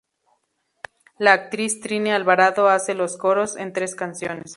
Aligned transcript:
La 1.19 1.33
actriz 1.33 1.79
Trini 1.79 2.09
Alvarado 2.11 2.69
hace 2.69 2.95
los 2.95 3.17
coros 3.17 3.55
en 3.55 3.71
tres 3.71 3.93
canciones. 3.93 4.49